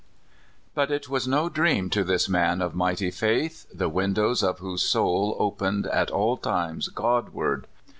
[0.73, 4.81] But it was no dream to this man of mighty faith, the windows of whose
[4.81, 7.67] soul opened at all times Godward.